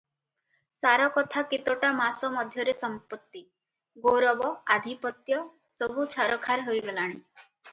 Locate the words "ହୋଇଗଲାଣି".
6.71-7.17